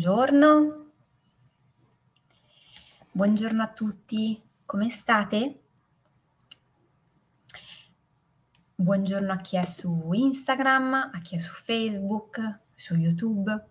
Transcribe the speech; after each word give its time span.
Buongiorno. 0.00 0.86
Buongiorno 3.12 3.62
a 3.62 3.68
tutti, 3.68 4.42
come 4.64 4.88
state? 4.88 5.60
Buongiorno 8.76 9.30
a 9.30 9.36
chi 9.42 9.58
è 9.58 9.66
su 9.66 10.10
Instagram, 10.10 11.10
a 11.12 11.20
chi 11.20 11.34
è 11.34 11.38
su 11.38 11.52
Facebook, 11.52 12.60
su 12.72 12.94
YouTube. 12.94 13.66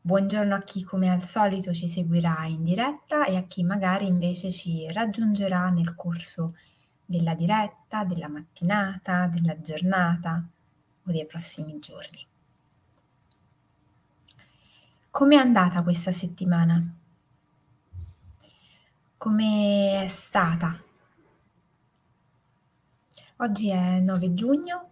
Buongiorno 0.00 0.56
a 0.56 0.62
chi 0.62 0.82
come 0.82 1.12
al 1.12 1.22
solito 1.22 1.72
ci 1.72 1.86
seguirà 1.86 2.46
in 2.46 2.64
diretta 2.64 3.26
e 3.26 3.36
a 3.36 3.44
chi 3.44 3.62
magari 3.62 4.08
invece 4.08 4.50
ci 4.50 4.90
raggiungerà 4.90 5.68
nel 5.68 5.94
corso 5.94 6.56
della 7.04 7.36
diretta, 7.36 8.02
della 8.02 8.26
mattinata, 8.26 9.28
della 9.28 9.60
giornata 9.60 10.44
o 11.04 11.12
dei 11.12 11.26
prossimi 11.26 11.78
giorni. 11.78 12.26
Come 15.18 15.34
è 15.34 15.38
andata 15.40 15.82
questa 15.82 16.12
settimana? 16.12 16.80
Come 19.16 20.02
è 20.04 20.06
stata? 20.06 20.80
Oggi 23.38 23.68
è 23.68 23.98
9 23.98 24.34
giugno, 24.34 24.90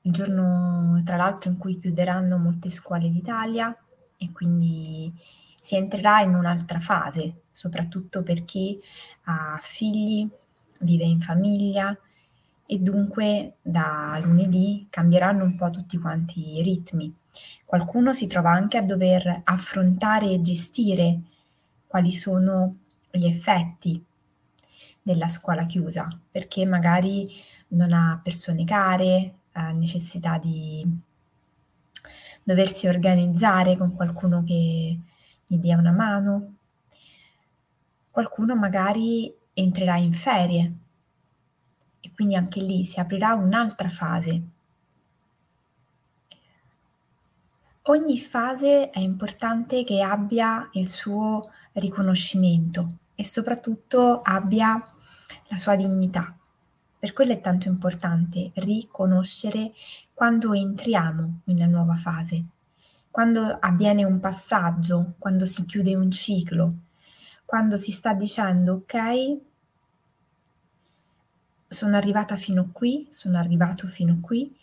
il 0.00 0.10
giorno 0.10 1.02
tra 1.04 1.16
l'altro 1.16 1.50
in 1.50 1.58
cui 1.58 1.76
chiuderanno 1.76 2.38
molte 2.38 2.70
scuole 2.70 3.10
d'Italia 3.10 3.76
e 4.16 4.32
quindi 4.32 5.12
si 5.60 5.76
entrerà 5.76 6.22
in 6.22 6.34
un'altra 6.34 6.78
fase, 6.78 7.42
soprattutto 7.52 8.22
per 8.22 8.46
chi 8.46 8.80
ha 9.24 9.58
figli, 9.60 10.26
vive 10.80 11.04
in 11.04 11.20
famiglia 11.20 11.94
e 12.66 12.78
dunque 12.78 13.56
da 13.62 14.20
lunedì 14.22 14.86
cambieranno 14.90 15.44
un 15.44 15.54
po' 15.54 15.70
tutti 15.70 15.98
quanti 15.98 16.56
i 16.58 16.62
ritmi. 16.62 17.14
Qualcuno 17.64 18.12
si 18.12 18.26
trova 18.26 18.50
anche 18.50 18.76
a 18.76 18.82
dover 18.82 19.42
affrontare 19.44 20.30
e 20.30 20.40
gestire 20.40 21.20
quali 21.86 22.12
sono 22.12 22.76
gli 23.10 23.26
effetti 23.26 24.04
della 25.00 25.28
scuola 25.28 25.66
chiusa, 25.66 26.08
perché 26.30 26.64
magari 26.64 27.30
non 27.68 27.92
ha 27.92 28.20
persone 28.22 28.64
care, 28.64 29.34
ha 29.52 29.70
necessità 29.70 30.38
di 30.38 30.84
doversi 32.42 32.88
organizzare 32.88 33.76
con 33.76 33.94
qualcuno 33.94 34.42
che 34.44 34.98
gli 35.46 35.56
dia 35.56 35.78
una 35.78 35.92
mano. 35.92 36.54
Qualcuno 38.10 38.56
magari 38.56 39.32
entrerà 39.52 39.96
in 39.96 40.12
ferie 40.12 40.72
e 42.06 42.12
quindi 42.14 42.36
anche 42.36 42.60
lì 42.60 42.84
si 42.84 43.00
aprirà 43.00 43.34
un'altra 43.34 43.88
fase 43.88 44.54
Ogni 47.88 48.18
fase 48.18 48.90
è 48.90 48.98
importante 48.98 49.84
che 49.84 50.02
abbia 50.02 50.68
il 50.72 50.88
suo 50.88 51.52
riconoscimento 51.74 52.98
e 53.14 53.24
soprattutto 53.24 54.22
abbia 54.22 54.82
la 55.46 55.56
sua 55.56 55.76
dignità. 55.76 56.36
Per 56.98 57.12
quello 57.12 57.30
è 57.30 57.40
tanto 57.40 57.68
importante 57.68 58.50
riconoscere 58.54 59.70
quando 60.12 60.52
entriamo 60.52 61.42
in 61.44 61.54
una 61.54 61.66
nuova 61.66 61.94
fase, 61.94 62.44
quando 63.08 63.56
avviene 63.60 64.02
un 64.02 64.18
passaggio, 64.18 65.14
quando 65.16 65.46
si 65.46 65.64
chiude 65.64 65.94
un 65.94 66.10
ciclo, 66.10 66.74
quando 67.44 67.76
si 67.76 67.92
sta 67.92 68.14
dicendo 68.14 68.72
ok, 68.72 69.38
sono 71.76 71.96
arrivata 71.96 72.36
fino 72.36 72.70
qui, 72.72 73.06
sono 73.10 73.36
arrivato 73.36 73.86
fino 73.86 74.18
qui, 74.22 74.56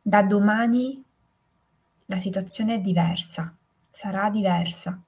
da 0.00 0.22
domani 0.22 1.02
la 2.06 2.16
situazione 2.16 2.74
è 2.74 2.80
diversa, 2.80 3.52
sarà 3.90 4.30
diversa. 4.30 5.02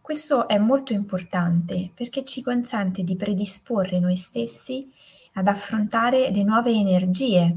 Questo 0.00 0.46
è 0.46 0.56
molto 0.56 0.92
importante 0.92 1.90
perché 1.92 2.24
ci 2.24 2.42
consente 2.42 3.02
di 3.02 3.16
predisporre 3.16 3.98
noi 3.98 4.16
stessi 4.16 4.88
ad 5.34 5.48
affrontare 5.48 6.30
le 6.30 6.44
nuove 6.44 6.70
energie 6.70 7.56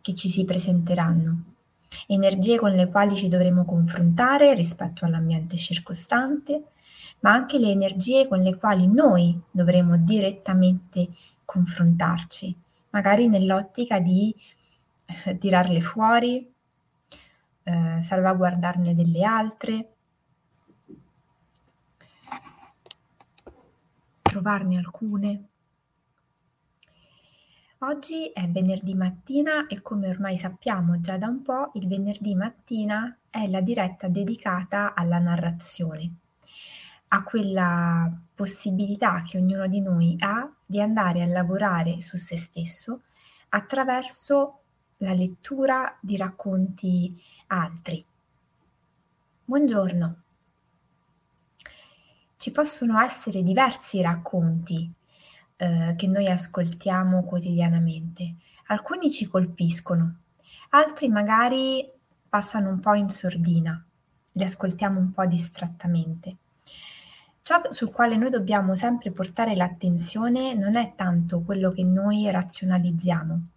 che 0.00 0.14
ci 0.14 0.28
si 0.28 0.44
presenteranno, 0.44 1.54
energie 2.08 2.58
con 2.58 2.72
le 2.72 2.88
quali 2.88 3.16
ci 3.16 3.28
dovremo 3.28 3.64
confrontare 3.64 4.54
rispetto 4.54 5.04
all'ambiente 5.04 5.56
circostante, 5.56 6.64
ma 7.20 7.32
anche 7.32 7.58
le 7.58 7.70
energie 7.70 8.28
con 8.28 8.40
le 8.40 8.56
quali 8.56 8.86
noi 8.86 9.38
dovremo 9.50 9.96
direttamente 9.96 11.08
confrontarci, 11.44 12.54
magari 12.90 13.28
nell'ottica 13.28 13.98
di 13.98 14.34
tirarle 15.38 15.80
fuori, 15.80 16.52
eh, 17.62 17.98
salvaguardarne 18.02 18.94
delle 18.94 19.24
altre, 19.24 19.88
trovarne 24.22 24.76
alcune. 24.76 25.48
Oggi 27.78 28.30
è 28.32 28.48
venerdì 28.48 28.94
mattina 28.94 29.66
e 29.66 29.82
come 29.82 30.08
ormai 30.08 30.36
sappiamo 30.36 31.00
già 31.00 31.18
da 31.18 31.28
un 31.28 31.42
po', 31.42 31.70
il 31.74 31.86
venerdì 31.86 32.34
mattina 32.34 33.16
è 33.28 33.46
la 33.48 33.60
diretta 33.60 34.08
dedicata 34.08 34.94
alla 34.94 35.18
narrazione, 35.18 36.14
a 37.14 37.22
quella 37.22 38.12
possibilità 38.34 39.20
che 39.20 39.38
ognuno 39.38 39.68
di 39.68 39.80
noi 39.80 40.16
ha 40.18 40.52
di 40.66 40.80
andare 40.80 41.22
a 41.22 41.26
lavorare 41.26 42.00
su 42.00 42.16
se 42.16 42.36
stesso 42.36 43.02
attraverso 43.50 44.62
la 44.98 45.12
lettura 45.12 45.96
di 46.00 46.16
racconti 46.16 47.16
altri. 47.46 48.04
Buongiorno. 49.44 50.22
Ci 52.36 52.50
possono 52.50 53.00
essere 53.00 53.44
diversi 53.44 54.02
racconti 54.02 54.92
eh, 55.56 55.94
che 55.96 56.06
noi 56.08 56.28
ascoltiamo 56.28 57.22
quotidianamente. 57.22 58.34
Alcuni 58.66 59.08
ci 59.12 59.28
colpiscono, 59.28 60.16
altri 60.70 61.08
magari 61.08 61.88
passano 62.28 62.70
un 62.70 62.80
po' 62.80 62.94
in 62.94 63.08
sordina, 63.08 63.84
li 64.32 64.42
ascoltiamo 64.42 64.98
un 64.98 65.12
po' 65.12 65.26
distrattamente. 65.26 66.38
Ciò 67.46 67.60
sul 67.68 67.90
quale 67.90 68.16
noi 68.16 68.30
dobbiamo 68.30 68.74
sempre 68.74 69.10
portare 69.12 69.54
l'attenzione 69.54 70.54
non 70.54 70.76
è 70.76 70.94
tanto 70.96 71.42
quello 71.42 71.70
che 71.72 71.84
noi 71.84 72.30
razionalizziamo, 72.30 73.48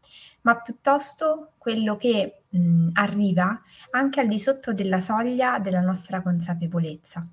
ma 0.42 0.60
piuttosto 0.60 1.54
quello 1.58 1.96
che 1.96 2.42
mh, 2.50 2.90
arriva 2.92 3.62
anche 3.92 4.20
al 4.20 4.28
di 4.28 4.40
sotto 4.40 4.74
della 4.74 5.00
soglia 5.00 5.58
della 5.60 5.80
nostra 5.80 6.22
consapevolezza, 6.22 7.24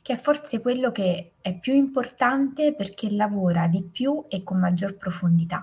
che 0.00 0.14
è 0.14 0.16
forse 0.16 0.62
quello 0.62 0.92
che 0.92 1.32
è 1.42 1.58
più 1.58 1.74
importante 1.74 2.74
perché 2.74 3.10
lavora 3.10 3.68
di 3.68 3.82
più 3.82 4.24
e 4.28 4.42
con 4.42 4.60
maggior 4.60 4.96
profondità. 4.96 5.62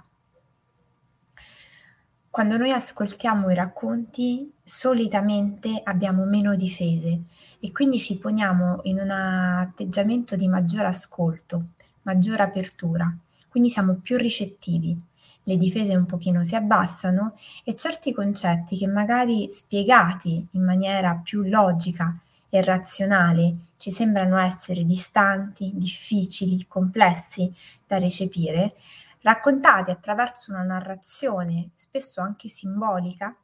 Quando 2.40 2.56
noi 2.56 2.72
ascoltiamo 2.72 3.50
i 3.50 3.54
racconti, 3.54 4.50
solitamente 4.64 5.82
abbiamo 5.84 6.24
meno 6.24 6.56
difese 6.56 7.24
e 7.60 7.74
quindi 7.74 8.00
ci 8.00 8.18
poniamo 8.18 8.80
in 8.84 9.00
un 9.00 9.10
atteggiamento 9.10 10.38
di 10.38 10.48
maggior 10.48 10.86
ascolto, 10.86 11.72
maggior 12.04 12.40
apertura, 12.40 13.14
quindi 13.50 13.70
siamo 13.70 13.96
più 13.96 14.16
ricettivi 14.16 14.96
le 15.44 15.58
difese 15.58 15.98
un 15.98 16.06
pochino 16.06 16.46
si 16.46 16.56
abbassano 16.56 17.36
e 17.66 17.76
certi 17.76 18.14
concetti 18.14 18.78
che 18.78 18.88
magari 18.88 19.52
spiegati 19.52 20.48
in 20.52 20.64
maniera 20.64 21.20
più 21.22 21.44
logica 21.44 22.18
e 22.48 22.64
razionale 22.64 23.72
ci 23.76 23.92
sembrano 23.92 24.38
essere 24.38 24.86
distanti, 24.86 25.72
difficili, 25.76 26.66
complessi 26.68 27.54
da 27.86 27.98
recepire, 27.98 28.76
raccontati 29.22 29.92
attraverso 29.92 30.52
una 30.52 30.64
narrazione, 30.64 31.72
spesso 31.76 32.22
anche 32.22 32.48
simbolica, 32.48 33.36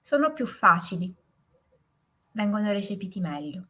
sono 0.00 0.32
più 0.32 0.46
facili, 0.46 1.14
vengono 2.32 2.72
recepiti 2.72 3.20
meglio. 3.20 3.66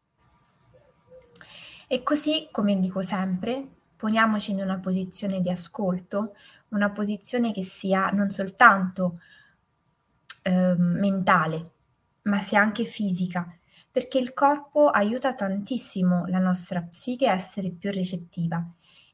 E 1.87 2.03
così, 2.03 2.49
come 2.51 2.79
dico 2.79 3.03
sempre, 3.03 3.67
poniamoci 3.97 4.53
in 4.53 4.61
una 4.61 4.79
posizione 4.79 5.41
di 5.41 5.51
ascolto, 5.51 6.35
una 6.69 6.91
posizione 6.91 7.51
che 7.51 7.63
sia 7.63 8.11
non 8.11 8.31
soltanto 8.31 9.15
eh, 10.43 10.75
mentale, 10.77 11.73
ma 12.23 12.41
sia 12.41 12.61
anche 12.61 12.85
fisica, 12.85 13.47
perché 13.91 14.19
il 14.19 14.35
corpo 14.35 14.91
aiuta 14.91 15.35
tantissimo 15.35 16.27
la 16.27 16.39
nostra 16.39 16.83
psiche 16.83 17.29
a 17.29 17.33
essere 17.33 17.71
più 17.71 17.91
recettiva 17.91 18.65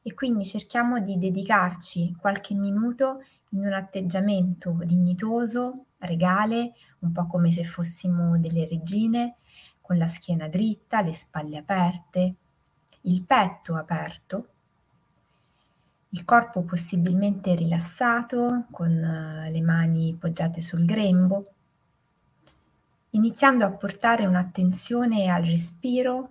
e 0.07 0.13
quindi 0.13 0.45
cerchiamo 0.45 0.99
di 0.99 1.17
dedicarci 1.17 2.15
qualche 2.19 2.53
minuto 2.53 3.23
in 3.49 3.65
un 3.65 3.73
atteggiamento 3.73 4.77
dignitoso, 4.83 5.85
regale, 5.97 6.73
un 6.99 7.11
po' 7.11 7.25
come 7.25 7.51
se 7.51 7.63
fossimo 7.63 8.37
delle 8.37 8.67
regine, 8.67 9.37
con 9.81 9.97
la 9.97 10.07
schiena 10.07 10.47
dritta, 10.47 11.01
le 11.01 11.13
spalle 11.13 11.57
aperte, 11.57 12.35
il 13.01 13.23
petto 13.23 13.75
aperto 13.75 14.49
il 16.15 16.23
corpo 16.23 16.61
possibilmente 16.61 17.55
rilassato, 17.55 18.67
con 18.71 18.89
eh, 18.89 19.51
le 19.51 19.61
mani 19.61 20.15
poggiate 20.17 20.61
sul 20.61 20.85
grembo, 20.85 21.43
iniziando 23.11 23.65
a 23.65 23.71
portare 23.71 24.25
un'attenzione 24.25 25.27
al 25.27 25.43
respiro 25.43 26.29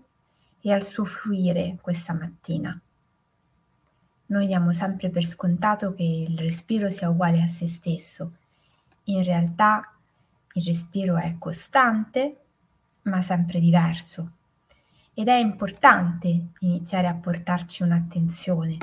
e 0.62 0.72
al 0.72 0.82
suo 0.82 1.04
fluire 1.04 1.76
questa 1.82 2.14
mattina. 2.14 2.80
Noi 4.26 4.46
diamo 4.46 4.72
sempre 4.72 5.10
per 5.10 5.26
scontato 5.26 5.92
che 5.92 6.02
il 6.02 6.38
respiro 6.38 6.88
sia 6.88 7.10
uguale 7.10 7.42
a 7.42 7.46
se 7.46 7.66
stesso. 7.66 8.30
In 9.04 9.22
realtà 9.22 9.92
il 10.54 10.64
respiro 10.64 11.16
è 11.16 11.36
costante, 11.38 12.36
ma 13.02 13.20
sempre 13.20 13.60
diverso. 13.60 14.32
Ed 15.12 15.28
è 15.28 15.34
importante 15.34 16.48
iniziare 16.60 17.06
a 17.06 17.14
portarci 17.14 17.82
un'attenzione 17.82 18.78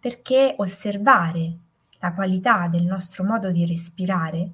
perché 0.00 0.54
osservare 0.58 1.56
la 1.98 2.12
qualità 2.12 2.68
del 2.68 2.84
nostro 2.84 3.24
modo 3.24 3.50
di 3.50 3.64
respirare 3.64 4.50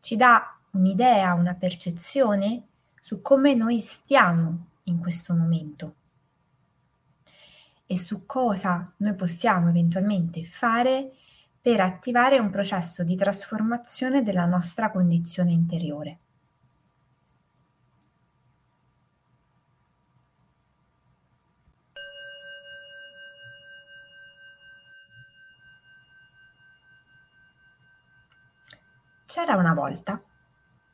ci 0.00 0.16
dà 0.16 0.56
un'idea, 0.72 1.34
una 1.34 1.54
percezione 1.54 2.62
su 3.00 3.20
come 3.20 3.54
noi 3.54 3.80
stiamo 3.80 4.66
in 4.84 4.98
questo 4.98 5.34
momento 5.34 5.94
e 7.90 7.96
su 7.96 8.26
cosa 8.26 8.92
noi 8.98 9.14
possiamo 9.14 9.70
eventualmente 9.70 10.44
fare 10.44 11.10
per 11.58 11.80
attivare 11.80 12.38
un 12.38 12.50
processo 12.50 13.02
di 13.02 13.16
trasformazione 13.16 14.22
della 14.22 14.44
nostra 14.44 14.90
condizione 14.90 15.52
interiore. 15.52 16.18
C'era 29.24 29.56
una 29.56 29.72
volta 29.72 30.22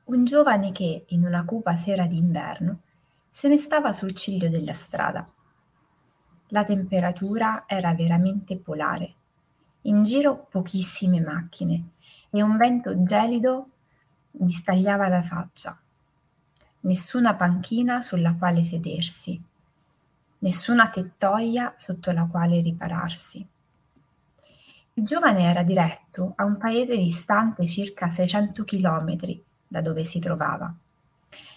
un 0.04 0.24
giovane 0.24 0.70
che, 0.70 1.06
in 1.08 1.24
una 1.24 1.44
cupa 1.44 1.74
sera 1.74 2.06
d'inverno, 2.06 2.82
se 3.30 3.48
ne 3.48 3.56
stava 3.56 3.90
sul 3.90 4.12
ciglio 4.12 4.48
della 4.48 4.72
strada. 4.72 5.33
La 6.48 6.64
temperatura 6.64 7.64
era 7.66 7.94
veramente 7.94 8.56
polare. 8.56 9.14
In 9.82 10.02
giro 10.02 10.46
pochissime 10.50 11.20
macchine 11.20 11.90
e 12.30 12.42
un 12.42 12.56
vento 12.56 13.02
gelido 13.02 13.68
gli 14.30 14.48
stagliava 14.48 15.08
la 15.08 15.22
faccia. 15.22 15.78
Nessuna 16.80 17.34
panchina 17.34 18.00
sulla 18.00 18.34
quale 18.34 18.62
sedersi, 18.62 19.42
nessuna 20.38 20.90
tettoia 20.90 21.74
sotto 21.76 22.10
la 22.10 22.26
quale 22.26 22.60
ripararsi. 22.60 23.46
Il 24.96 25.04
giovane 25.04 25.44
era 25.44 25.62
diretto 25.62 26.34
a 26.36 26.44
un 26.44 26.56
paese 26.56 26.96
distante 26.96 27.66
circa 27.66 28.10
600 28.10 28.64
chilometri 28.64 29.42
da 29.66 29.80
dove 29.80 30.04
si 30.04 30.20
trovava. 30.20 30.72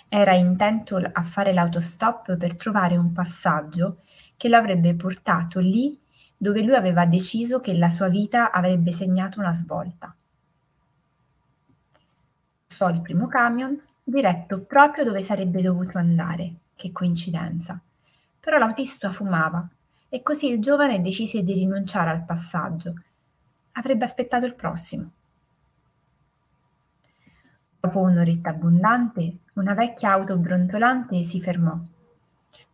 Era 0.09 0.33
intento 0.33 0.97
a 0.97 1.23
fare 1.23 1.51
l'autostop 1.51 2.37
per 2.37 2.55
trovare 2.55 2.95
un 2.95 3.11
passaggio 3.11 3.99
che 4.37 4.47
l'avrebbe 4.47 4.95
portato 4.95 5.59
lì 5.59 5.99
dove 6.37 6.61
lui 6.61 6.75
aveva 6.75 7.05
deciso 7.05 7.59
che 7.59 7.73
la 7.73 7.89
sua 7.89 8.07
vita 8.07 8.51
avrebbe 8.51 8.91
segnato 8.91 9.39
una 9.39 9.53
svolta. 9.53 10.15
Passò 12.67 12.89
il 12.89 13.01
primo 13.01 13.27
camion, 13.27 13.81
diretto 14.03 14.61
proprio 14.63 15.03
dove 15.03 15.23
sarebbe 15.23 15.61
dovuto 15.61 15.97
andare. 15.97 16.53
Che 16.75 16.91
coincidenza. 16.91 17.81
Però 18.39 18.59
l'autista 18.59 19.11
fumava 19.11 19.67
e 20.09 20.21
così 20.21 20.47
il 20.47 20.61
giovane 20.61 21.01
decise 21.01 21.41
di 21.41 21.53
rinunciare 21.53 22.11
al 22.11 22.23
passaggio 22.23 22.93
avrebbe 23.71 24.05
aspettato 24.05 24.45
il 24.45 24.53
prossimo. 24.53 25.11
Dopo 27.79 27.99
un'oretta 27.99 28.51
abbondante, 28.51 29.37
una 29.57 29.73
vecchia 29.73 30.11
auto 30.11 30.37
brontolante 30.37 31.23
si 31.23 31.41
fermò, 31.41 31.81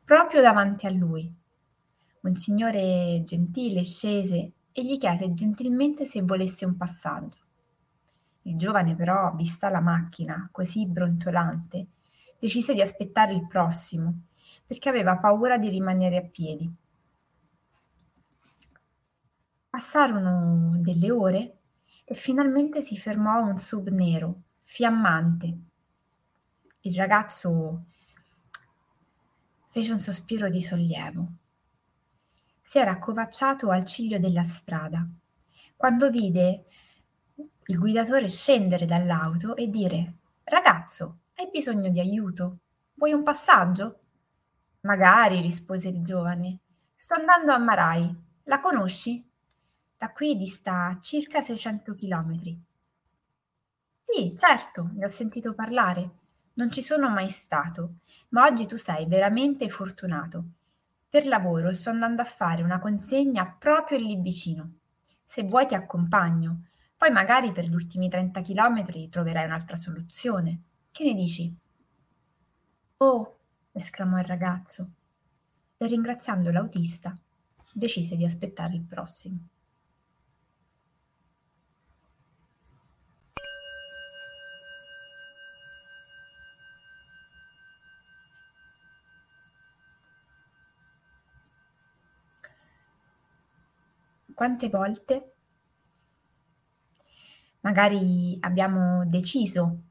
proprio 0.04 0.42
davanti 0.42 0.86
a 0.86 0.92
lui. 0.92 1.34
Un 2.22 2.36
signore 2.36 3.22
gentile 3.24 3.86
scese 3.86 4.52
e 4.74 4.84
gli 4.84 4.98
chiese 4.98 5.34
gentilmente 5.34 6.04
se 6.04 6.22
volesse 6.24 6.66
un 6.66 6.76
passaggio. 6.76 7.40
Il 8.42 8.58
giovane 8.58 8.96
però, 8.96 9.34
vista 9.34 9.70
la 9.70 9.80
macchina 9.80 10.50
così 10.52 10.86
brontolante, 10.86 11.88
decise 12.38 12.74
di 12.74 12.82
aspettare 12.82 13.34
il 13.34 13.48
prossimo, 13.48 14.24
perché 14.66 14.90
aveva 14.90 15.18
paura 15.18 15.58
di 15.58 15.70
rimanere 15.70 16.18
a 16.18 16.28
piedi. 16.30 16.70
Passarono 19.70 20.78
delle 20.82 21.12
ore 21.12 21.58
e 22.04 22.14
finalmente 22.14 22.82
si 22.84 22.98
fermò 22.98 23.42
un 23.42 23.58
sub 23.58 23.88
nero, 23.88 24.42
fiammante. 24.64 25.58
Il 26.86 26.96
ragazzo 26.96 27.84
fece 29.70 29.92
un 29.92 30.00
sospiro 30.00 30.50
di 30.50 30.62
sollievo. 30.62 31.28
Si 32.62 32.78
era 32.78 32.92
accovacciato 32.92 33.70
al 33.70 33.86
ciglio 33.86 34.20
della 34.20 34.44
strada 34.44 35.08
quando 35.84 36.10
vide 36.10 36.64
il 37.36 37.78
guidatore 37.78 38.30
scendere 38.30 38.86
dall'auto 38.86 39.56
e 39.58 39.68
dire 39.68 40.14
Ragazzo, 40.46 41.18
hai 41.36 41.50
bisogno 41.52 41.90
di 41.90 42.00
aiuto? 42.00 42.60
Vuoi 42.94 43.12
un 43.12 43.22
passaggio? 43.22 44.00
Magari, 44.82 45.42
rispose 45.42 45.90
il 45.90 46.04
giovane. 46.06 46.60
Sto 46.94 47.16
andando 47.16 47.52
a 47.52 47.58
Marai. 47.58 48.16
La 48.44 48.62
conosci? 48.62 49.30
Da 49.98 50.12
qui 50.12 50.38
dista 50.38 50.98
circa 51.02 51.42
600 51.42 51.96
chilometri. 51.96 52.58
Sì, 54.04 54.34
certo, 54.38 54.90
ne 54.94 55.04
ho 55.04 55.10
sentito 55.10 55.54
parlare. 55.54 56.23
Non 56.56 56.72
ci 56.72 56.82
sono 56.82 57.10
mai 57.10 57.30
stato, 57.30 57.96
ma 58.30 58.46
oggi 58.46 58.68
tu 58.68 58.78
sei 58.78 59.08
veramente 59.08 59.70
fortunato. 59.70 60.44
Per 61.10 61.26
lavoro 61.26 61.72
sto 61.72 61.90
andando 61.90 62.22
a 62.22 62.26
fare 62.26 62.62
una 62.62 62.80
consegna 62.80 63.46
proprio 63.46 63.98
lì 63.98 64.16
vicino. 64.22 64.74
Se 65.24 65.44
vuoi 65.44 65.66
ti 65.66 65.74
accompagno, 65.74 66.66
poi 66.96 67.12
magari 67.12 67.52
per 67.52 67.66
gli 67.66 67.74
ultimi 67.74 68.08
30 68.08 68.42
chilometri 68.42 69.10
troverai 69.10 69.46
un'altra 69.46 69.76
soluzione. 69.76 70.62
Che 70.92 71.04
ne 71.04 71.14
dici? 71.16 71.58
Oh, 72.98 73.38
esclamò 73.72 74.20
il 74.20 74.26
ragazzo 74.26 74.92
e 75.78 75.88
ringraziando 75.88 76.52
l'autista 76.52 77.14
decise 77.74 78.16
di 78.16 78.26
aspettare 78.26 78.76
il 78.76 78.84
prossimo. 78.84 79.48
Quante 94.34 94.70
volte 94.70 95.34
magari 97.62 98.38
abbiamo 98.42 99.06
deciso 99.06 99.84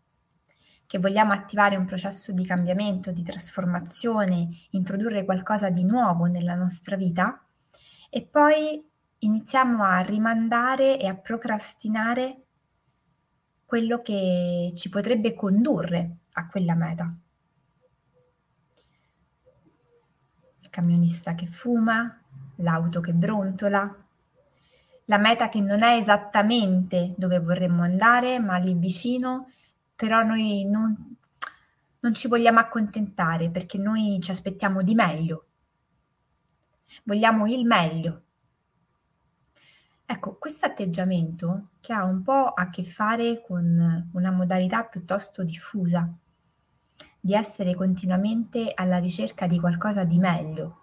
che 0.86 0.98
vogliamo 0.98 1.32
attivare 1.32 1.76
un 1.76 1.86
processo 1.86 2.32
di 2.32 2.44
cambiamento, 2.44 3.12
di 3.12 3.22
trasformazione, 3.22 4.48
introdurre 4.72 5.24
qualcosa 5.24 5.70
di 5.70 5.84
nuovo 5.84 6.26
nella 6.26 6.54
nostra 6.54 6.96
vita 6.96 7.42
e 8.10 8.26
poi 8.26 8.86
iniziamo 9.18 9.84
a 9.84 10.00
rimandare 10.00 10.98
e 10.98 11.06
a 11.06 11.14
procrastinare 11.14 12.42
quello 13.64 14.02
che 14.02 14.72
ci 14.74 14.90
potrebbe 14.90 15.32
condurre 15.32 16.12
a 16.32 16.46
quella 16.46 16.74
meta. 16.74 17.08
Il 20.60 20.68
camionista 20.68 21.34
che 21.34 21.46
fuma, 21.46 22.22
l'auto 22.56 23.00
che 23.00 23.14
brontola, 23.14 24.01
la 25.12 25.18
meta 25.18 25.50
che 25.50 25.60
non 25.60 25.82
è 25.82 25.96
esattamente 25.98 27.12
dove 27.18 27.38
vorremmo 27.38 27.82
andare, 27.82 28.38
ma 28.38 28.56
lì 28.56 28.72
vicino, 28.72 29.50
però 29.94 30.22
noi 30.22 30.64
non, 30.64 31.16
non 32.00 32.14
ci 32.14 32.28
vogliamo 32.28 32.60
accontentare 32.60 33.50
perché 33.50 33.76
noi 33.76 34.18
ci 34.22 34.30
aspettiamo 34.30 34.80
di 34.80 34.94
meglio. 34.94 35.48
Vogliamo 37.02 37.46
il 37.46 37.66
meglio. 37.66 38.22
Ecco, 40.06 40.38
questo 40.38 40.64
atteggiamento 40.64 41.72
che 41.82 41.92
ha 41.92 42.04
un 42.04 42.22
po' 42.22 42.46
a 42.46 42.70
che 42.70 42.82
fare 42.82 43.42
con 43.46 44.08
una 44.14 44.30
modalità 44.30 44.82
piuttosto 44.84 45.44
diffusa, 45.44 46.10
di 47.20 47.34
essere 47.34 47.74
continuamente 47.74 48.72
alla 48.74 48.96
ricerca 48.96 49.46
di 49.46 49.60
qualcosa 49.60 50.04
di 50.04 50.16
meglio, 50.16 50.81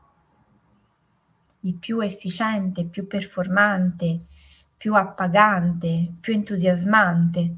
di 1.59 1.73
più 1.73 1.99
efficiente, 1.99 2.85
più 2.85 3.07
performante, 3.07 4.25
più 4.77 4.95
appagante, 4.95 6.13
più 6.19 6.33
entusiasmante. 6.33 7.55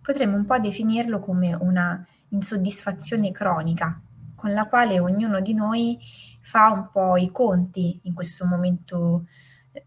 Potremmo 0.00 0.36
un 0.36 0.44
po' 0.44 0.58
definirlo 0.58 1.20
come 1.20 1.54
una 1.54 2.06
insoddisfazione 2.28 3.32
cronica, 3.32 4.00
con 4.34 4.52
la 4.52 4.66
quale 4.66 5.00
ognuno 5.00 5.40
di 5.40 5.54
noi 5.54 5.98
fa 6.40 6.70
un 6.70 6.90
po' 6.90 7.16
i 7.16 7.30
conti 7.30 8.00
in 8.02 8.14
questo 8.14 8.44
momento 8.44 9.26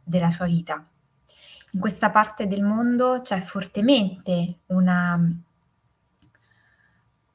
della 0.04 0.30
sua 0.30 0.46
vita. 0.46 0.84
In 1.72 1.80
questa 1.80 2.10
parte 2.10 2.48
del 2.48 2.64
mondo 2.64 3.20
c'è 3.22 3.40
fortemente 3.42 4.60
una 4.68 5.20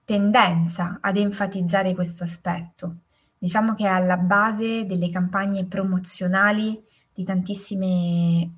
tendenza 0.05 0.99
ad 1.01 1.17
enfatizzare 1.19 1.95
questo 1.95 2.25
aspetto. 2.25 3.03
Diciamo 3.43 3.75
che 3.75 3.85
è 3.85 3.89
alla 3.89 4.19
base 4.19 4.85
delle 4.85 5.09
campagne 5.09 5.65
promozionali 5.65 6.79
di 7.15 7.25
tantissime 7.25 8.51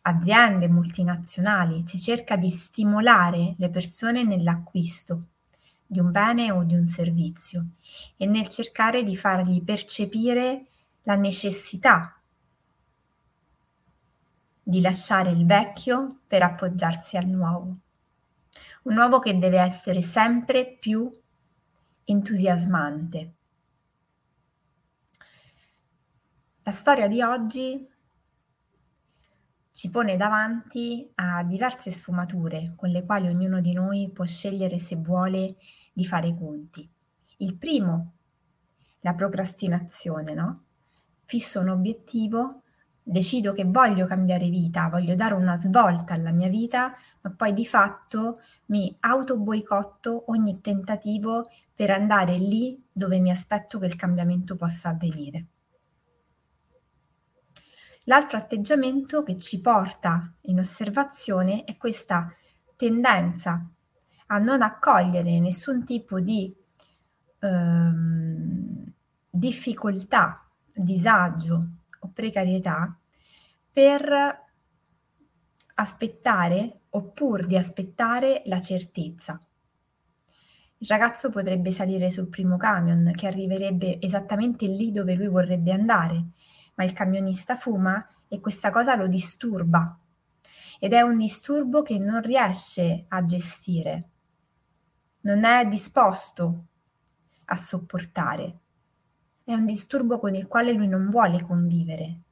aziende 0.00 0.66
multinazionali. 0.68 1.82
Si 1.86 1.98
cerca 1.98 2.36
di 2.36 2.48
stimolare 2.48 3.54
le 3.58 3.68
persone 3.68 4.24
nell'acquisto 4.24 5.26
di 5.86 5.98
un 5.98 6.10
bene 6.10 6.50
o 6.50 6.62
di 6.62 6.74
un 6.74 6.86
servizio 6.86 7.66
e 8.16 8.24
nel 8.24 8.48
cercare 8.48 9.02
di 9.02 9.14
fargli 9.14 9.62
percepire 9.62 10.68
la 11.02 11.16
necessità 11.16 12.18
di 14.62 14.80
lasciare 14.80 15.32
il 15.32 15.44
vecchio 15.44 16.20
per 16.26 16.42
appoggiarsi 16.42 17.18
al 17.18 17.26
nuovo 17.26 17.76
un 18.82 18.96
uovo 18.96 19.18
che 19.18 19.38
deve 19.38 19.58
essere 19.58 20.02
sempre 20.02 20.66
più 20.66 21.10
entusiasmante. 22.04 23.32
La 26.64 26.70
storia 26.70 27.08
di 27.08 27.20
oggi 27.20 27.88
ci 29.72 29.90
pone 29.90 30.16
davanti 30.16 31.10
a 31.16 31.42
diverse 31.42 31.90
sfumature 31.90 32.74
con 32.76 32.88
le 32.90 33.04
quali 33.04 33.26
ognuno 33.26 33.60
di 33.60 33.72
noi 33.72 34.08
può 34.14 34.24
scegliere 34.24 34.78
se 34.78 34.94
vuole 34.94 35.56
di 35.92 36.04
fare 36.04 36.28
i 36.28 36.38
conti. 36.38 36.88
Il 37.38 37.56
primo, 37.56 38.12
la 39.00 39.12
procrastinazione, 39.12 40.34
no? 40.34 40.62
Fisso 41.24 41.58
un 41.58 41.70
obiettivo 41.70 42.62
decido 43.02 43.52
che 43.52 43.64
voglio 43.64 44.06
cambiare 44.06 44.48
vita, 44.48 44.88
voglio 44.88 45.16
dare 45.16 45.34
una 45.34 45.56
svolta 45.56 46.14
alla 46.14 46.30
mia 46.30 46.48
vita, 46.48 46.92
ma 47.22 47.30
poi 47.30 47.54
di 47.54 47.66
fatto 47.66 48.40
mi 48.66 48.96
auto 49.00 49.36
boicotto 49.36 50.30
ogni 50.30 50.60
tentativo 50.60 51.50
per 51.74 51.90
andare 51.90 52.36
lì 52.36 52.80
dove 52.92 53.18
mi 53.18 53.32
aspetto 53.32 53.80
che 53.80 53.86
il 53.86 53.96
cambiamento 53.96 54.54
possa 54.54 54.90
avvenire. 54.90 55.46
L'altro 58.04 58.38
atteggiamento 58.38 59.22
che 59.22 59.38
ci 59.38 59.60
porta 59.60 60.34
in 60.42 60.58
osservazione 60.58 61.64
è 61.64 61.76
questa 61.76 62.34
tendenza 62.74 63.64
a 64.26 64.38
non 64.38 64.62
accogliere 64.62 65.38
nessun 65.38 65.84
tipo 65.84 66.18
di 66.18 66.54
ehm, 67.38 68.84
difficoltà, 69.30 70.48
disagio, 70.74 71.68
o 72.00 72.10
precarietà 72.12 72.98
per 73.70 74.40
aspettare 75.74 76.80
oppure 76.90 77.46
di 77.46 77.56
aspettare 77.56 78.42
la 78.46 78.60
certezza. 78.60 79.38
Il 80.78 80.88
ragazzo 80.88 81.30
potrebbe 81.30 81.70
salire 81.70 82.10
sul 82.10 82.28
primo 82.28 82.56
camion 82.56 83.12
che 83.14 83.28
arriverebbe 83.28 84.00
esattamente 84.00 84.66
lì 84.66 84.90
dove 84.90 85.14
lui 85.14 85.28
vorrebbe 85.28 85.72
andare, 85.72 86.24
ma 86.74 86.84
il 86.84 86.92
camionista 86.92 87.56
fuma 87.56 88.06
e 88.28 88.40
questa 88.40 88.70
cosa 88.70 88.94
lo 88.96 89.06
disturba 89.06 89.98
ed 90.84 90.94
è 90.94 91.00
un 91.00 91.16
disturbo 91.16 91.82
che 91.82 91.96
non 92.00 92.20
riesce 92.22 93.04
a 93.06 93.24
gestire, 93.24 94.08
non 95.20 95.44
è 95.44 95.64
disposto 95.68 96.64
a 97.44 97.54
sopportare. 97.54 98.58
È 99.44 99.52
un 99.52 99.64
disturbo 99.64 100.18
con 100.18 100.34
il 100.34 100.48
quale 100.48 100.72
lui 100.72 100.88
non 100.88 101.08
vuole 101.08 101.40
convivere, 101.42 102.22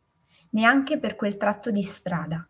neanche 0.50 0.98
per 0.98 1.14
quel 1.14 1.36
tratto 1.36 1.70
di 1.70 1.82
strada. 1.82 2.44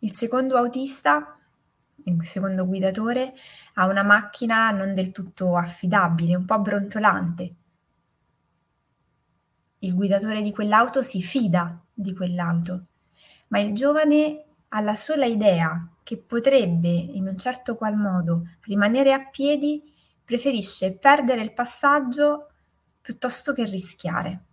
Il 0.00 0.12
secondo 0.12 0.58
autista, 0.58 1.38
il 2.04 2.26
secondo 2.26 2.66
guidatore, 2.66 3.32
ha 3.74 3.86
una 3.86 4.02
macchina 4.02 4.70
non 4.70 4.92
del 4.92 5.12
tutto 5.12 5.56
affidabile, 5.56 6.36
un 6.36 6.44
po' 6.44 6.60
brontolante. 6.60 7.56
Il 9.80 9.94
guidatore 9.94 10.42
di 10.42 10.52
quell'auto 10.52 11.02
si 11.02 11.22
fida 11.22 11.80
di 11.92 12.14
quell'auto, 12.14 12.82
ma 13.48 13.58
il 13.60 13.74
giovane 13.74 14.44
ha 14.68 14.80
la 14.80 14.94
sola 14.94 15.26
idea 15.26 15.90
che 16.02 16.18
potrebbe, 16.18 16.88
in 16.88 17.26
un 17.26 17.36
certo 17.36 17.76
qual 17.76 17.96
modo, 17.96 18.42
rimanere 18.62 19.12
a 19.12 19.28
piedi 19.28 19.82
preferisce 20.24 20.98
perdere 20.98 21.42
il 21.42 21.52
passaggio 21.52 22.50
piuttosto 23.00 23.52
che 23.52 23.64
rischiare. 23.64 24.44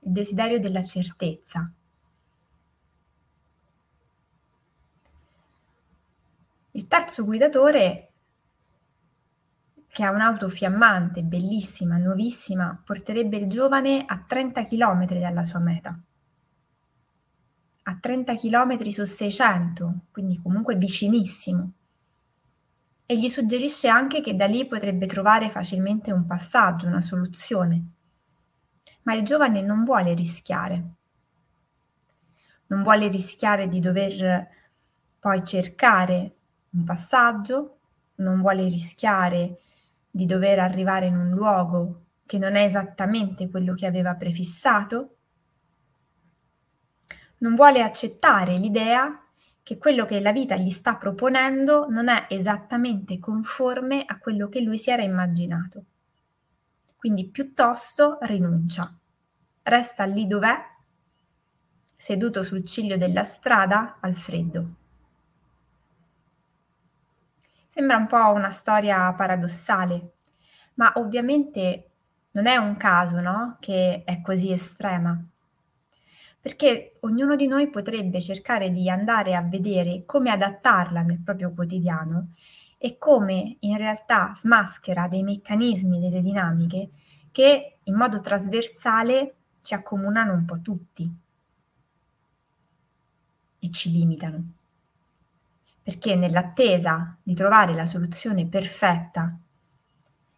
Il 0.00 0.12
desiderio 0.12 0.58
della 0.58 0.82
certezza. 0.82 1.72
Il 6.72 6.86
terzo 6.86 7.24
guidatore, 7.24 8.09
che 9.90 10.04
ha 10.04 10.10
un'auto 10.10 10.48
fiammante, 10.48 11.22
bellissima, 11.22 11.96
nuovissima, 11.96 12.80
porterebbe 12.84 13.36
il 13.36 13.48
giovane 13.48 14.04
a 14.06 14.24
30 14.24 14.62
km 14.62 15.06
dalla 15.18 15.42
sua 15.42 15.58
meta. 15.58 15.98
A 17.82 17.98
30 18.00 18.36
km 18.36 18.86
su 18.88 19.04
600, 19.04 19.94
quindi 20.12 20.40
comunque 20.40 20.76
vicinissimo 20.76 21.72
e 23.10 23.18
gli 23.18 23.26
suggerisce 23.26 23.88
anche 23.88 24.20
che 24.20 24.36
da 24.36 24.46
lì 24.46 24.68
potrebbe 24.68 25.06
trovare 25.06 25.50
facilmente 25.50 26.12
un 26.12 26.26
passaggio, 26.26 26.86
una 26.86 27.00
soluzione. 27.00 27.84
Ma 29.02 29.14
il 29.14 29.24
giovane 29.24 29.62
non 29.62 29.82
vuole 29.82 30.14
rischiare. 30.14 30.90
Non 32.68 32.84
vuole 32.84 33.08
rischiare 33.08 33.68
di 33.68 33.80
dover 33.80 34.46
poi 35.18 35.42
cercare 35.42 36.36
un 36.70 36.84
passaggio, 36.84 37.78
non 38.16 38.40
vuole 38.40 38.68
rischiare 38.68 39.58
di 40.10 40.26
dover 40.26 40.58
arrivare 40.58 41.06
in 41.06 41.16
un 41.16 41.30
luogo 41.30 42.06
che 42.26 42.38
non 42.38 42.56
è 42.56 42.64
esattamente 42.64 43.48
quello 43.48 43.74
che 43.74 43.86
aveva 43.86 44.14
prefissato, 44.14 45.16
non 47.38 47.54
vuole 47.54 47.82
accettare 47.82 48.56
l'idea 48.56 49.24
che 49.62 49.78
quello 49.78 50.04
che 50.04 50.20
la 50.20 50.32
vita 50.32 50.56
gli 50.56 50.70
sta 50.70 50.96
proponendo 50.96 51.86
non 51.88 52.08
è 52.08 52.26
esattamente 52.28 53.18
conforme 53.18 54.04
a 54.04 54.18
quello 54.18 54.48
che 54.48 54.60
lui 54.60 54.78
si 54.78 54.90
era 54.90 55.02
immaginato. 55.02 55.84
Quindi 56.96 57.28
piuttosto 57.28 58.18
rinuncia, 58.22 58.92
resta 59.62 60.04
lì 60.04 60.26
dov'è, 60.26 60.56
seduto 61.96 62.42
sul 62.42 62.64
ciglio 62.64 62.96
della 62.96 63.22
strada 63.22 63.98
al 64.00 64.14
freddo. 64.14 64.79
Sembra 67.72 67.96
un 67.96 68.08
po' 68.08 68.32
una 68.32 68.50
storia 68.50 69.12
paradossale, 69.12 70.14
ma 70.74 70.92
ovviamente 70.96 71.90
non 72.32 72.46
è 72.46 72.56
un 72.56 72.76
caso, 72.76 73.20
no? 73.20 73.58
Che 73.60 74.02
è 74.04 74.20
così 74.20 74.50
estrema 74.50 75.16
perché 76.40 76.96
ognuno 77.00 77.36
di 77.36 77.46
noi 77.46 77.68
potrebbe 77.68 78.20
cercare 78.20 78.72
di 78.72 78.88
andare 78.88 79.36
a 79.36 79.42
vedere 79.42 80.04
come 80.06 80.30
adattarla 80.30 81.02
nel 81.02 81.20
proprio 81.20 81.52
quotidiano 81.52 82.32
e 82.78 82.96
come 82.96 83.56
in 83.60 83.76
realtà 83.76 84.32
smaschera 84.34 85.06
dei 85.06 85.22
meccanismi, 85.22 86.00
delle 86.00 86.22
dinamiche 86.22 86.88
che 87.30 87.76
in 87.84 87.94
modo 87.94 88.20
trasversale 88.20 89.34
ci 89.60 89.74
accomunano 89.74 90.32
un 90.32 90.46
po' 90.46 90.60
tutti 90.60 91.08
e 93.58 93.70
ci 93.70 93.90
limitano. 93.92 94.52
Perché 95.82 96.14
nell'attesa 96.14 97.16
di 97.22 97.34
trovare 97.34 97.74
la 97.74 97.86
soluzione 97.86 98.46
perfetta, 98.46 99.36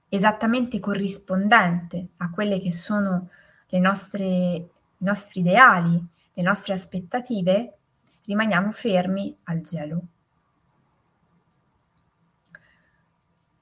esattamente 0.08 0.80
corrispondente 0.80 2.08
a 2.18 2.30
quelle 2.30 2.58
che 2.58 2.70
sono 2.70 3.28
le 3.66 3.78
nostre 3.78 4.70
i 5.02 5.04
nostri 5.04 5.40
ideali, 5.40 6.02
le 6.32 6.42
nostre 6.42 6.72
aspettative, 6.74 7.78
rimaniamo 8.24 8.70
fermi 8.70 9.36
al 9.44 9.60
gelo. 9.60 10.02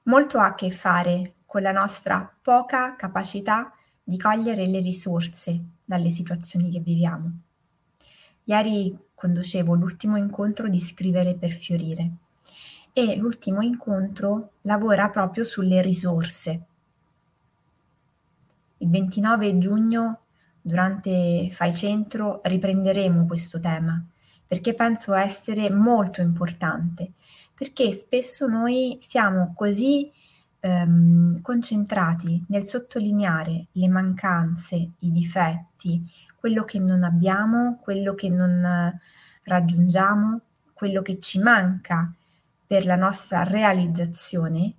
Molto 0.03 0.37
ha 0.37 0.45
a 0.45 0.55
che 0.55 0.69
fare 0.69 1.33
con 1.45 1.63
la 1.63 1.71
nostra 1.71 2.31
poca 2.41 2.95
capacità 2.95 3.73
di 4.03 4.17
cogliere 4.17 4.67
le 4.67 4.79
risorse 4.79 5.63
dalle 5.83 6.11
situazioni 6.11 6.69
che 6.69 6.79
viviamo. 6.79 7.39
Ieri 8.43 8.97
conducevo 9.21 9.75
l'ultimo 9.75 10.17
incontro 10.17 10.67
di 10.67 10.79
Scrivere 10.79 11.35
per 11.35 11.51
Fiorire 11.51 12.11
e 12.91 13.15
l'ultimo 13.17 13.61
incontro 13.61 14.53
lavora 14.61 15.09
proprio 15.09 15.43
sulle 15.43 15.79
risorse. 15.83 16.65
Il 18.77 18.89
29 18.89 19.59
giugno 19.59 20.21
durante 20.59 21.49
Fai 21.51 21.71
Centro 21.71 22.41
riprenderemo 22.43 23.27
questo 23.27 23.59
tema 23.59 24.03
perché 24.47 24.73
penso 24.73 25.13
essere 25.13 25.69
molto 25.69 26.21
importante, 26.21 27.11
perché 27.53 27.91
spesso 27.91 28.47
noi 28.47 28.97
siamo 29.01 29.53
così 29.55 30.11
ehm, 30.61 31.41
concentrati 31.41 32.43
nel 32.47 32.65
sottolineare 32.65 33.67
le 33.73 33.87
mancanze, 33.87 34.75
i 34.97 35.11
difetti, 35.11 36.03
quello 36.41 36.65
che 36.65 36.79
non 36.79 37.03
abbiamo, 37.03 37.77
quello 37.83 38.15
che 38.15 38.27
non 38.27 38.99
raggiungiamo, 39.43 40.41
quello 40.73 41.03
che 41.03 41.19
ci 41.19 41.37
manca 41.37 42.11
per 42.65 42.87
la 42.87 42.95
nostra 42.95 43.43
realizzazione, 43.43 44.73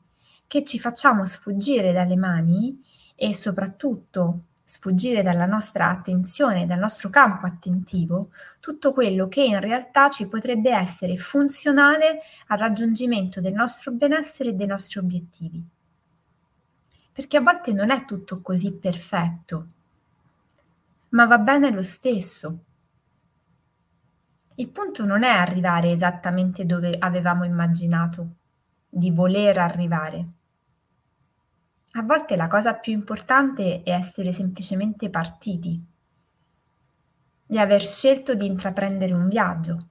che 0.49 0.65
ci 0.65 0.81
facciamo 0.81 1.25
sfuggire 1.25 1.93
dalle 1.93 2.17
mani 2.17 2.83
e 3.15 3.33
soprattutto 3.33 4.47
sfuggire 4.65 5.23
dalla 5.23 5.47
nostra 5.47 5.89
attenzione, 5.89 6.67
dal 6.67 6.81
nostro 6.81 7.11
campo 7.11 7.47
attentivo, 7.47 8.33
tutto 8.59 8.93
quello 8.93 9.29
che 9.29 9.45
in 9.45 9.61
realtà 9.61 10.11
ci 10.11 10.27
potrebbe 10.27 10.73
essere 10.73 11.17
funzionale 11.17 12.23
al 12.49 12.59
raggiungimento 12.59 13.41
del 13.41 13.53
nostro 13.53 13.93
benessere 13.93 14.49
e 14.49 14.55
dei 14.55 14.67
nostri 14.67 14.99
obiettivi. 14.99 15.65
Perché 17.13 17.37
a 17.37 17.41
volte 17.41 17.73
non 17.73 17.91
è 17.93 18.05
tutto 18.05 18.41
così 18.41 18.73
perfetto, 18.79 19.67
ma 21.13 21.27
va 21.27 21.39
bene 21.39 21.71
lo 21.71 21.83
stesso. 21.83 22.65
Il 24.57 24.71
punto 24.71 25.05
non 25.05 25.25
è 25.25 25.31
arrivare 25.31 25.91
esattamente 25.91 26.65
dove 26.67 26.97
avevamo 26.99 27.45
immaginato 27.45 28.37
di 28.89 29.11
voler 29.11 29.59
arrivare. 29.59 30.29
A 31.93 32.03
volte 32.03 32.37
la 32.37 32.49
cosa 32.49 32.75
più 32.75 32.93
importante 32.93 33.83
è 33.83 33.91
essere 33.91 34.33
semplicemente 34.33 35.11
partiti, 35.11 35.83
di 37.47 37.59
aver 37.59 37.83
scelto 37.83 38.35
di 38.35 38.47
intraprendere 38.47 39.13
un 39.13 39.29
viaggio. 39.29 39.89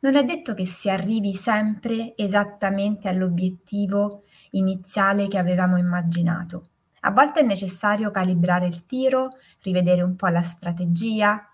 Non 0.00 0.14
è 0.14 0.24
detto 0.24 0.52
che 0.52 0.66
si 0.66 0.90
arrivi 0.90 1.34
sempre 1.34 2.14
esattamente 2.16 3.08
all'obiettivo 3.08 4.24
iniziale 4.50 5.26
che 5.28 5.38
avevamo 5.38 5.78
immaginato. 5.78 6.64
A 7.08 7.10
volte 7.10 7.40
è 7.40 7.42
necessario 7.42 8.10
calibrare 8.10 8.66
il 8.66 8.84
tiro, 8.84 9.30
rivedere 9.62 10.02
un 10.02 10.14
po' 10.14 10.26
la 10.26 10.42
strategia, 10.42 11.50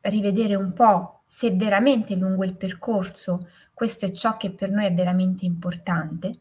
rivedere 0.00 0.54
un 0.54 0.72
po' 0.72 1.24
se 1.26 1.50
veramente 1.54 2.14
lungo 2.14 2.42
il 2.42 2.56
percorso. 2.56 3.50
Questo 3.74 4.06
è 4.06 4.12
ciò 4.12 4.38
che 4.38 4.50
per 4.50 4.70
noi 4.70 4.86
è 4.86 4.94
veramente 4.94 5.44
importante, 5.44 6.40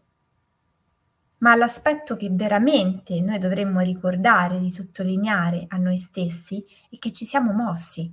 ma 1.40 1.54
l'aspetto 1.58 2.16
che 2.16 2.30
veramente 2.32 3.20
noi 3.20 3.40
dovremmo 3.40 3.82
ricordare 3.82 4.62
di 4.62 4.70
sottolineare 4.70 5.66
a 5.68 5.76
noi 5.76 5.98
stessi 5.98 6.64
è 6.90 6.98
che 7.00 7.12
ci 7.12 7.26
siamo 7.26 7.52
mossi 7.52 8.10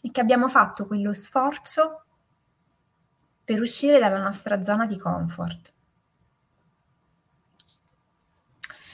e 0.00 0.10
che 0.10 0.20
abbiamo 0.22 0.48
fatto 0.48 0.86
quello 0.86 1.12
sforzo 1.12 2.01
per 3.44 3.60
uscire 3.60 3.98
dalla 3.98 4.20
nostra 4.20 4.62
zona 4.62 4.86
di 4.86 4.98
comfort. 4.98 5.72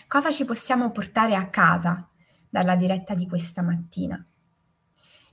Cosa 0.07 0.31
ci 0.31 0.45
possiamo 0.45 0.90
portare 0.90 1.35
a 1.35 1.49
casa 1.49 2.09
dalla 2.49 2.76
diretta 2.76 3.14
di 3.14 3.26
questa 3.28 3.62
mattina? 3.62 4.23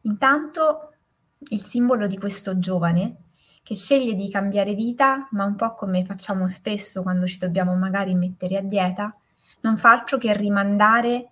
Intanto 0.02 0.94
il 1.38 1.64
simbolo 1.64 2.08
di 2.08 2.18
questo 2.18 2.58
giovane 2.58 3.24
che 3.64 3.74
sceglie 3.74 4.14
di 4.14 4.30
cambiare 4.30 4.76
vita, 4.76 5.28
ma 5.32 5.46
un 5.46 5.56
po' 5.56 5.74
come 5.74 6.06
facciamo 6.06 6.48
spesso 6.48 7.02
quando 7.02 7.26
ci 7.26 7.40
dobbiamo 7.40 7.76
magari 7.76 8.14
mettere 8.14 8.58
a 8.58 8.62
dieta, 8.62 9.16
non 9.62 9.78
fa 9.78 9.92
altro 9.92 10.18
che 10.18 10.36
rimandare 10.36 11.32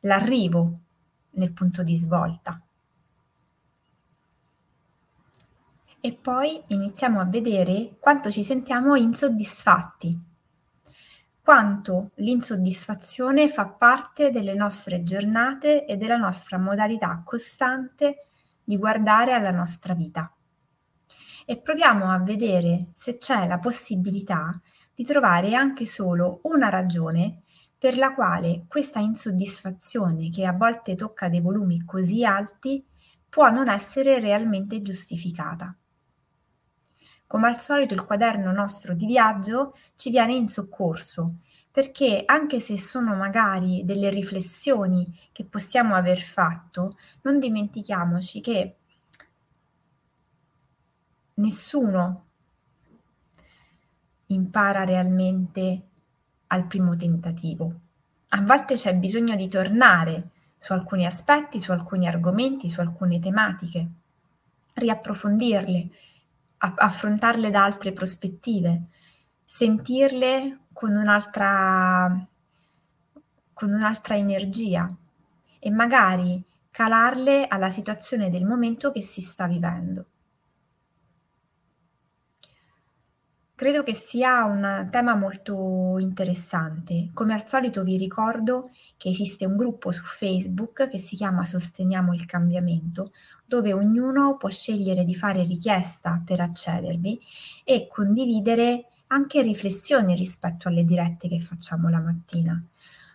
l'arrivo 0.00 0.78
nel 1.30 1.52
punto 1.52 1.82
di 1.82 1.96
svolta. 1.96 2.56
E 6.06 6.12
poi 6.12 6.62
iniziamo 6.68 7.18
a 7.18 7.24
vedere 7.24 7.96
quanto 7.98 8.30
ci 8.30 8.44
sentiamo 8.44 8.94
insoddisfatti, 8.94 10.16
quanto 11.42 12.12
l'insoddisfazione 12.18 13.48
fa 13.48 13.66
parte 13.66 14.30
delle 14.30 14.54
nostre 14.54 15.02
giornate 15.02 15.84
e 15.84 15.96
della 15.96 16.16
nostra 16.16 16.58
modalità 16.58 17.22
costante 17.24 18.26
di 18.62 18.76
guardare 18.76 19.32
alla 19.32 19.50
nostra 19.50 19.94
vita 19.94 20.32
e 21.44 21.56
proviamo 21.56 22.08
a 22.08 22.20
vedere 22.20 22.90
se 22.94 23.18
c'è 23.18 23.48
la 23.48 23.58
possibilità 23.58 24.56
di 24.94 25.02
trovare 25.02 25.54
anche 25.54 25.86
solo 25.86 26.38
una 26.44 26.68
ragione 26.68 27.42
per 27.76 27.98
la 27.98 28.14
quale 28.14 28.66
questa 28.68 29.00
insoddisfazione, 29.00 30.30
che 30.30 30.46
a 30.46 30.52
volte 30.52 30.94
tocca 30.94 31.28
dei 31.28 31.40
volumi 31.40 31.84
così 31.84 32.24
alti, 32.24 32.86
può 33.28 33.50
non 33.50 33.68
essere 33.68 34.20
realmente 34.20 34.80
giustificata. 34.82 35.76
Come 37.26 37.48
al 37.48 37.60
solito 37.60 37.94
il 37.94 38.04
quaderno 38.04 38.52
nostro 38.52 38.94
di 38.94 39.06
viaggio 39.06 39.74
ci 39.96 40.10
viene 40.10 40.34
in 40.34 40.48
soccorso, 40.48 41.38
perché 41.70 42.22
anche 42.24 42.60
se 42.60 42.78
sono 42.78 43.14
magari 43.16 43.84
delle 43.84 44.10
riflessioni 44.10 45.06
che 45.32 45.44
possiamo 45.44 45.94
aver 45.94 46.20
fatto, 46.20 46.96
non 47.22 47.38
dimentichiamoci 47.38 48.40
che 48.40 48.76
nessuno 51.34 52.24
impara 54.26 54.84
realmente 54.84 55.82
al 56.48 56.66
primo 56.66 56.96
tentativo. 56.96 57.80
A 58.28 58.40
volte 58.40 58.74
c'è 58.74 58.96
bisogno 58.96 59.36
di 59.36 59.48
tornare 59.48 60.30
su 60.58 60.72
alcuni 60.72 61.06
aspetti, 61.06 61.60
su 61.60 61.72
alcuni 61.72 62.06
argomenti, 62.06 62.68
su 62.68 62.80
alcune 62.80 63.20
tematiche, 63.20 63.88
riapprofondirle, 64.74 65.90
affrontarle 66.58 67.50
da 67.50 67.64
altre 67.64 67.92
prospettive, 67.92 68.86
sentirle 69.44 70.60
con 70.72 70.90
un'altra, 70.96 72.26
con 73.52 73.70
un'altra 73.70 74.16
energia 74.16 74.88
e 75.58 75.70
magari 75.70 76.44
calarle 76.70 77.46
alla 77.46 77.70
situazione 77.70 78.30
del 78.30 78.44
momento 78.44 78.90
che 78.90 79.00
si 79.00 79.22
sta 79.22 79.46
vivendo. 79.46 80.06
Credo 83.56 83.82
che 83.82 83.94
sia 83.94 84.44
un 84.44 84.86
tema 84.90 85.14
molto 85.14 85.96
interessante. 85.98 87.08
Come 87.14 87.32
al 87.32 87.46
solito 87.46 87.84
vi 87.84 87.96
ricordo 87.96 88.68
che 88.98 89.08
esiste 89.08 89.46
un 89.46 89.56
gruppo 89.56 89.92
su 89.92 90.02
Facebook 90.04 90.88
che 90.88 90.98
si 90.98 91.16
chiama 91.16 91.42
Sosteniamo 91.42 92.12
il 92.12 92.26
cambiamento, 92.26 93.12
dove 93.46 93.72
ognuno 93.72 94.36
può 94.36 94.50
scegliere 94.50 95.06
di 95.06 95.14
fare 95.14 95.42
richiesta 95.42 96.20
per 96.22 96.40
accedervi 96.40 97.18
e 97.64 97.88
condividere 97.90 98.88
anche 99.06 99.40
riflessioni 99.40 100.14
rispetto 100.14 100.68
alle 100.68 100.84
dirette 100.84 101.26
che 101.26 101.38
facciamo 101.38 101.88
la 101.88 102.00
mattina. 102.00 102.62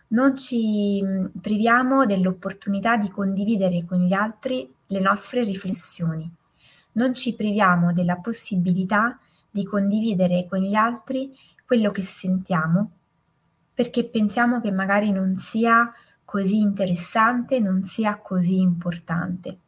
Non 0.08 0.36
ci 0.36 1.00
mm, 1.00 1.26
priviamo 1.40 2.04
dell'opportunità 2.04 2.96
di 2.96 3.08
condividere 3.12 3.84
con 3.84 4.00
gli 4.00 4.12
altri 4.12 4.68
le 4.86 4.98
nostre 4.98 5.44
riflessioni. 5.44 6.28
Non 6.94 7.14
ci 7.14 7.36
priviamo 7.36 7.92
della 7.92 8.16
possibilità 8.16 9.16
di 9.52 9.62
di 9.62 9.64
condividere 9.64 10.46
con 10.48 10.60
gli 10.60 10.74
altri 10.74 11.30
quello 11.66 11.90
che 11.90 12.02
sentiamo, 12.02 12.90
perché 13.74 14.08
pensiamo 14.08 14.60
che 14.60 14.72
magari 14.72 15.12
non 15.12 15.36
sia 15.36 15.92
così 16.24 16.58
interessante, 16.58 17.60
non 17.60 17.84
sia 17.84 18.16
così 18.16 18.58
importante. 18.58 19.58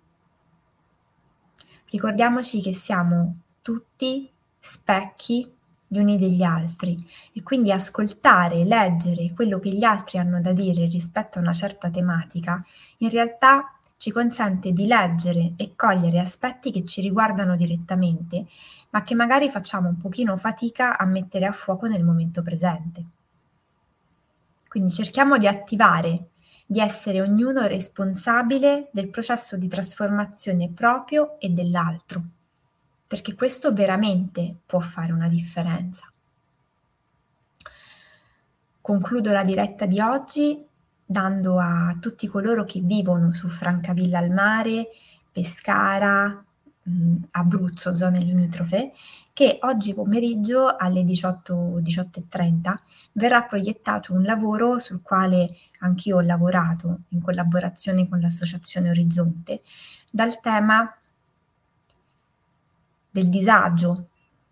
Ricordiamoci 1.91 2.61
che 2.63 2.73
siamo 2.73 3.35
tutti 3.61 4.29
specchi 4.59 5.53
gli 5.87 5.99
uni 5.99 6.19
degli 6.19 6.43
altri 6.43 7.07
e 7.33 7.43
quindi 7.43 7.71
ascoltare, 7.71 8.65
leggere 8.65 9.33
quello 9.35 9.61
che 9.61 9.71
gli 9.71 9.85
altri 9.85 10.19
hanno 10.19 10.41
da 10.41 10.53
dire 10.53 10.87
rispetto 10.87 11.39
a 11.39 11.43
una 11.43 11.53
certa 11.53 11.91
tematica 11.91 12.65
in 12.99 13.11
realtà 13.11 13.79
ci 13.97 14.11
consente 14.11 14.73
di 14.73 14.87
leggere 14.87 15.53
e 15.57 15.75
cogliere 15.77 16.19
aspetti 16.19 16.71
che 16.71 16.85
ci 16.85 17.01
riguardano 17.01 17.57
direttamente 17.57 18.47
ma 18.95 19.03
che 19.03 19.17
magari 19.17 19.51
facciamo 19.51 19.89
un 19.89 19.99
pochino 19.99 20.37
fatica 20.37 20.97
a 20.97 21.05
mettere 21.05 21.47
a 21.47 21.53
fuoco 21.53 21.89
nel 21.89 22.05
momento 22.05 22.43
presente. 22.43 23.05
Quindi 24.69 24.93
cerchiamo 24.93 25.37
di 25.37 25.49
attivare, 25.49 26.29
di 26.65 26.79
essere 26.79 27.21
ognuno 27.21 27.67
responsabile 27.67 28.91
del 28.93 29.11
processo 29.11 29.57
di 29.57 29.67
trasformazione 29.67 30.71
proprio 30.71 31.41
e 31.41 31.49
dell'altro, 31.49 32.23
perché 33.05 33.35
questo 33.35 33.73
veramente 33.73 34.59
può 34.65 34.79
fare 34.79 35.11
una 35.11 35.29
differenza. 35.29 36.09
Concludo 38.81 39.33
la 39.33 39.43
diretta 39.43 39.87
di 39.87 39.99
oggi 39.99 40.65
dando 41.05 41.59
a 41.59 41.97
tutti 42.01 42.29
coloro 42.29 42.63
che 42.63 42.79
vivono 42.79 43.33
su 43.33 43.49
Francavilla 43.49 44.19
al 44.19 44.31
mare, 44.31 44.87
Pescara, 45.33 46.45
Abruzzo, 47.31 47.95
zone 47.95 48.19
limitrofe, 48.21 48.93
che 49.33 49.59
oggi 49.63 49.95
pomeriggio 49.95 50.77
alle 50.77 51.03
18, 51.03 51.81
18.30 51.81 52.75
verrà 53.13 53.43
proiettato 53.43 54.13
un 54.13 54.23
lavoro 54.23 54.79
sul 54.79 55.01
quale 55.01 55.57
anch'io 55.81 56.17
ho 56.17 56.21
lavorato 56.21 57.01
in 57.09 57.23
collaborazione 57.23 58.07
con 58.07 58.21
l'associazione 58.21 58.91
Orizzonte, 58.91 59.63
dal 60.11 60.41
tema 60.41 60.95
del 63.11 63.29
disagio 63.31 64.09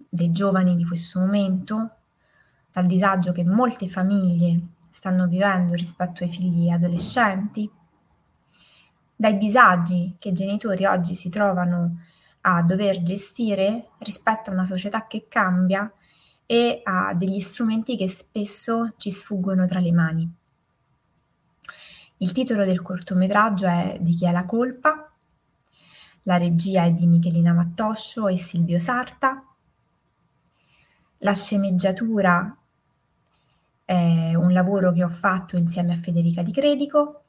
dei 0.09 0.33
giovani 0.33 0.75
di 0.75 0.87
questo 0.87 1.21
momento, 1.21 1.97
dal 2.73 2.87
disagio 2.87 3.33
che 3.33 3.45
molte 3.45 3.87
famiglie 3.89 4.61
stanno 4.89 5.27
vivendo 5.27 5.75
rispetto 5.75 6.25
ai 6.25 6.31
figli 6.31 6.71
adolescenti, 6.71 7.71
dai 9.15 9.37
disagi 9.37 10.17
che 10.19 10.31
i 10.31 10.33
genitori 10.33 10.85
oggi 10.87 11.15
si 11.15 11.29
trovano 11.29 11.99
a 12.43 12.63
dover 12.63 13.03
gestire 13.03 13.91
rispetto 13.99 14.51
a 14.51 14.53
una 14.53 14.65
società 14.65 15.07
che 15.07 15.27
cambia 15.29 15.91
e 16.47 16.81
a 16.85 17.15
degli 17.15 17.41
strumenti 17.41 17.97
che 17.97 18.09
spesso 18.09 18.95
ci 18.97 19.11
sfuggono 19.11 19.67
tra 19.67 19.81
le 19.81 19.93
mani. 19.93 20.35
Il 22.19 22.33
titolo 22.33 22.65
del 22.65 22.83
cortometraggio 22.83 23.67
è 23.67 23.99
Di 24.01 24.15
chi 24.15 24.27
è 24.27 24.33
la 24.33 24.45
colpa? 24.45 25.11
La 26.23 26.37
regia 26.37 26.85
è 26.85 26.93
di 26.93 27.07
Michelina 27.07 27.53
Mattoscio 27.53 28.29
e 28.29 28.37
Silvio 28.37 28.79
Sarta. 28.79 29.45
La 31.19 31.35
sceneggiatura 31.35 32.57
è 33.85 34.35
un 34.35 34.53
lavoro 34.53 34.93
che 34.93 35.03
ho 35.03 35.09
fatto 35.09 35.57
insieme 35.57 35.93
a 35.93 35.97
Federica 35.97 36.43
Di 36.43 36.53
Credico 36.53 37.25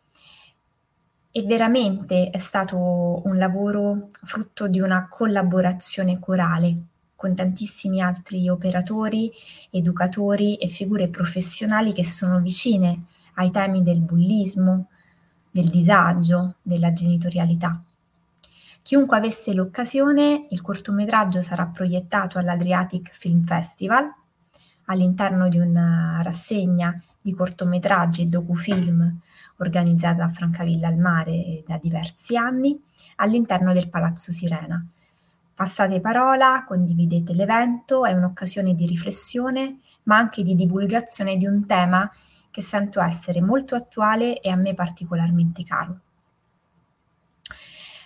e 1.36 1.42
veramente 1.42 2.30
è 2.30 2.38
stato 2.38 2.78
un 3.26 3.38
lavoro 3.40 4.10
frutto 4.24 4.68
di 4.68 4.80
una 4.80 5.08
collaborazione 5.10 6.20
corale 6.20 6.84
con 7.16 7.34
tantissimi 7.34 8.02
altri 8.02 8.48
operatori, 8.50 9.32
educatori 9.72 10.58
e 10.58 10.68
figure 10.68 11.08
professionali 11.08 11.92
che 11.92 12.06
sono 12.06 12.40
vicine 12.40 13.06
ai 13.36 13.50
temi 13.50 13.82
del 13.82 14.02
bullismo, 14.02 14.90
del 15.50 15.70
disagio, 15.70 16.58
della 16.62 16.94
genitorialità. 16.94 17.82
Chiunque 18.84 19.18
avesse 19.18 19.54
l'occasione, 19.54 20.46
il 20.52 20.62
cortometraggio 20.62 21.42
sarà 21.42 21.66
proiettato 21.66 22.38
all'Adriatic 22.38 23.10
Film 23.12 23.44
Festival 23.44 24.08
all'interno 24.86 25.50
di 25.50 25.58
una 25.58 26.20
rassegna 26.22 27.02
di 27.20 27.34
cortometraggi 27.34 28.22
e 28.22 28.26
docufilm 28.28 29.20
organizzata 29.64 30.24
a 30.24 30.30
Francavilla 30.30 30.88
al 30.88 30.98
Mare 30.98 31.64
da 31.66 31.78
diversi 31.78 32.38
anni 32.38 32.80
all'interno 33.16 33.74
del 33.74 33.90
Palazzo 33.90 34.32
Sirena. 34.32 34.86
Passate 35.56 36.02
parola, 36.02 36.64
condividete 36.68 37.34
l'evento, 37.34 38.06
è 38.06 38.14
un'occasione 38.14 38.76
di 38.76 38.86
riflessione 38.86 39.80
ma 40.04 40.18
anche 40.18 40.44
di 40.44 40.56
divulgazione 40.56 41.38
di 41.38 41.46
un 41.46 41.66
tema 41.66 42.12
che 42.52 42.62
sento 42.62 43.02
essere 43.02 43.42
molto 43.42 43.76
attuale 43.76 44.40
e 44.40 44.50
a 44.50 44.56
me 44.56 44.74
particolarmente 44.74 45.64
caro. 45.64 46.00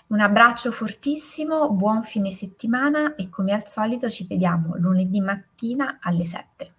Un 0.07 0.21
abbraccio 0.21 0.71
fortissimo, 0.71 1.69
buon 1.73 2.03
fine 2.03 2.31
settimana 2.31 3.15
e 3.15 3.29
come 3.29 3.51
al 3.51 3.67
solito 3.67 4.09
ci 4.09 4.25
vediamo 4.25 4.77
lunedì 4.77 5.19
mattina 5.19 5.97
alle 5.99 6.23
7. 6.23 6.73